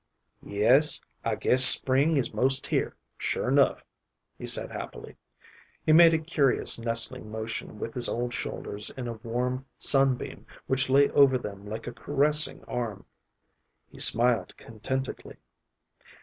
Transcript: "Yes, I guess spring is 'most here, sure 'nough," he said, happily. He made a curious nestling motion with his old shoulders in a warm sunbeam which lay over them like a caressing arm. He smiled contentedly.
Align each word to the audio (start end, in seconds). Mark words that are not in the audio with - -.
"Yes, 0.41 0.99
I 1.23 1.35
guess 1.35 1.63
spring 1.63 2.17
is 2.17 2.33
'most 2.33 2.65
here, 2.65 2.95
sure 3.19 3.51
'nough," 3.51 3.85
he 4.35 4.47
said, 4.47 4.71
happily. 4.71 5.15
He 5.85 5.93
made 5.93 6.15
a 6.15 6.17
curious 6.17 6.79
nestling 6.79 7.29
motion 7.29 7.77
with 7.77 7.93
his 7.93 8.09
old 8.09 8.33
shoulders 8.33 8.89
in 8.97 9.07
a 9.07 9.13
warm 9.13 9.67
sunbeam 9.77 10.47
which 10.65 10.89
lay 10.89 11.11
over 11.11 11.37
them 11.37 11.67
like 11.67 11.85
a 11.85 11.93
caressing 11.93 12.63
arm. 12.63 13.05
He 13.91 13.99
smiled 13.99 14.57
contentedly. 14.57 15.37